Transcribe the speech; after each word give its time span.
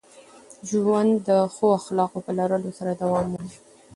ژوند 0.69 1.11
د 1.27 1.29
ښو 1.53 1.67
اخلاقو 1.79 2.19
په 2.25 2.31
لرلو 2.37 2.69
سره 2.79 2.91
دوام 3.01 3.25
مومي. 3.31 3.55